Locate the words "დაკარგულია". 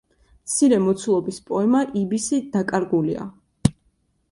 2.57-3.31